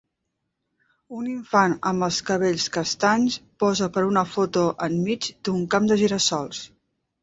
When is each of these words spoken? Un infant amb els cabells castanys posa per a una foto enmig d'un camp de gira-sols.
Un 1.19 1.27
infant 1.33 1.75
amb 1.91 2.07
els 2.09 2.17
cabells 2.31 2.67
castanys 2.79 3.39
posa 3.67 3.93
per 3.99 4.07
a 4.09 4.11
una 4.13 4.27
foto 4.35 4.67
enmig 4.91 5.33
d'un 5.49 5.65
camp 5.77 5.91
de 5.95 6.05
gira-sols. 6.07 6.69